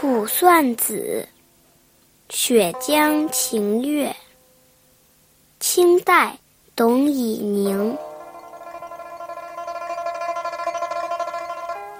[0.00, 1.26] 卜算子·
[2.32, 4.14] 雪江晴月，
[5.58, 6.38] 清代
[6.76, 7.98] 董以宁。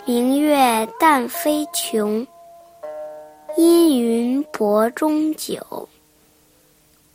[0.05, 2.25] 明月淡飞琼，
[3.57, 5.89] 阴云薄中酒。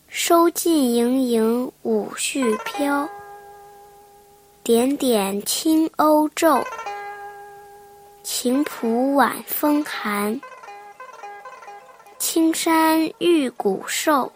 [0.09, 3.07] 收尽盈盈五絮飘，
[4.61, 6.61] 点点青鸥骤。
[8.21, 10.37] 晴浦晚风寒，
[12.33, 14.31] 青山玉骨瘦。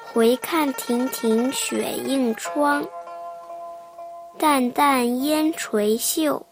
[0.00, 2.84] 回看亭亭雪映窗，
[4.36, 6.44] 淡淡烟垂袖。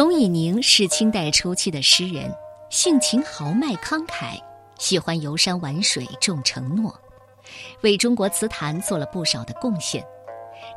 [0.00, 2.34] 董以宁是清代初期的诗人，
[2.70, 4.40] 性情豪迈慷慨，
[4.78, 6.98] 喜欢游山玩水，重承诺，
[7.82, 10.02] 为中国词坛做了不少的贡献。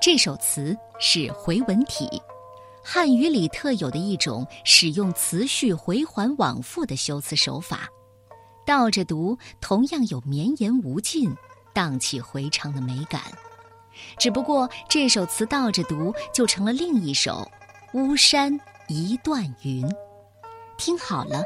[0.01, 2.21] 这首词是回文体，
[2.83, 7.87] 汉语里特有的一种使用词序回环往复的修辞手法。
[8.65, 11.33] 倒着读同样有绵延无尽、
[11.73, 13.21] 荡气回肠的美感，
[14.19, 17.49] 只不过这首词倒着读就成了另一首
[17.97, 18.51] 《巫山》。
[18.87, 19.87] 一段云，
[20.77, 21.43] 听好了。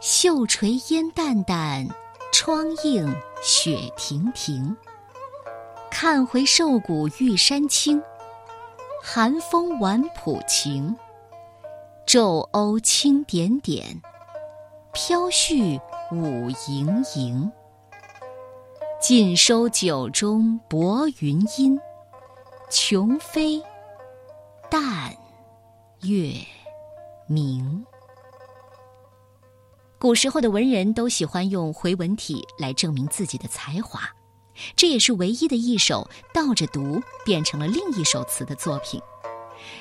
[0.00, 1.86] 袖垂烟淡淡，
[2.32, 4.76] 窗映雪亭亭。
[5.90, 8.02] 看回瘦骨玉山青，
[9.02, 10.96] 寒风晚浦晴。
[12.06, 14.00] 骤鸥轻点点，
[14.92, 17.52] 飘絮舞盈盈。
[19.00, 21.78] 尽收酒中薄云阴，
[22.70, 23.62] 琼飞
[24.68, 25.14] 淡。
[26.02, 26.32] 月
[27.26, 27.84] 明。
[29.98, 34.00] 古时候的文人都喜欢用回文体来证明自己的才华，
[34.74, 38.98] 这也是唯一的一首倒着读变成了另一首词的作品。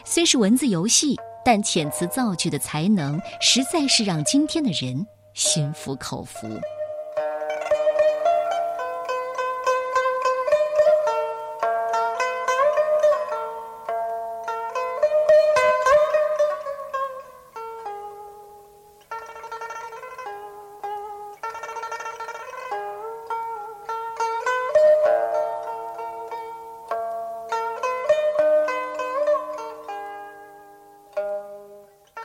[0.04, 1.16] 虽是文字游戏，
[1.46, 6.50] 但遣词造句的才能实在是让今天的人心服口服。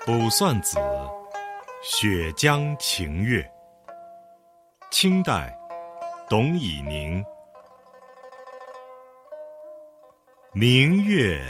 [0.06, 0.76] 卜算子·
[1.82, 3.42] 雪江晴月，
[4.91, 5.56] 清代，
[6.28, 7.25] 董以宁。
[10.53, 11.43] 明月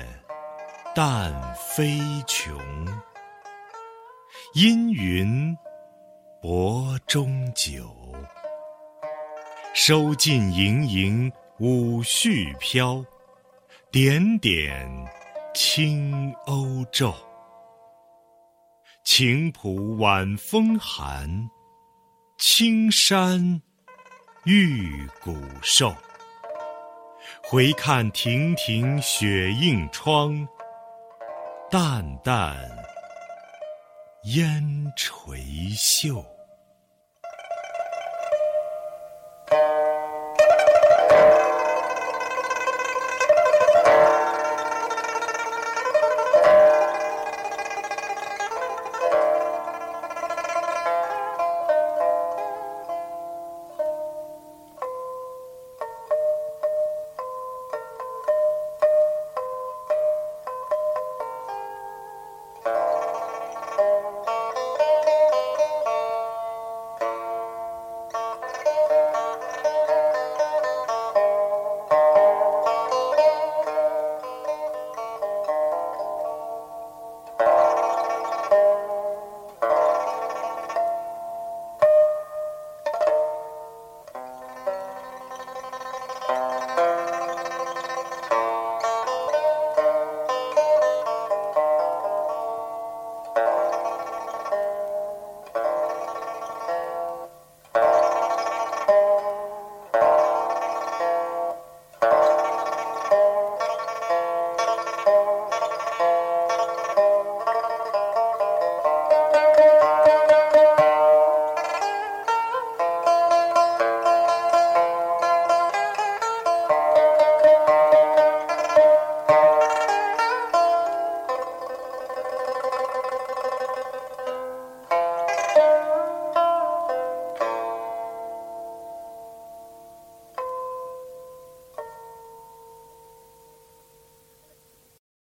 [0.94, 1.98] 淡飞
[2.28, 2.56] 琼，
[4.52, 5.58] 阴云
[6.40, 7.92] 薄中酒。
[9.74, 13.04] 收尽盈盈五絮飘，
[13.90, 14.88] 点点
[15.52, 17.12] 青鸥骤。
[19.04, 21.50] 晴浦晚风寒，
[22.38, 23.60] 青山
[24.44, 25.94] 玉骨瘦。
[27.42, 30.48] 回看亭亭雪映窗，
[31.70, 32.56] 淡淡
[34.24, 35.38] 烟垂
[35.76, 36.24] 袖。